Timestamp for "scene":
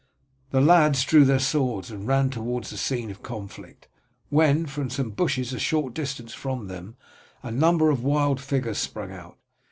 2.77-3.11